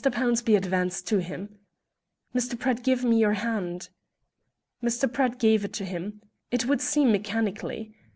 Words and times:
Pownceby 0.01 0.57
advanced 0.57 1.05
to 1.09 1.19
him. 1.19 1.59
"Mr. 2.33 2.57
Pratt, 2.59 2.81
give 2.81 3.03
me 3.03 3.19
your 3.19 3.33
hand." 3.33 3.89
Mr. 4.83 5.05
Pratt 5.13 5.37
gave 5.37 5.63
it 5.63 5.73
to 5.73 5.85
him, 5.85 6.23
it 6.49 6.65
would 6.65 6.81
seem, 6.81 7.11
mechanically. 7.11 7.93